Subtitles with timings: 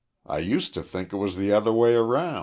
[0.25, 2.39] I used to think it was the other way about."